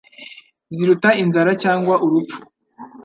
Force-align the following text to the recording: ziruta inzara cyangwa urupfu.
ziruta 0.75 1.09
inzara 1.23 1.51
cyangwa 1.63 1.95
urupfu. 2.05 2.37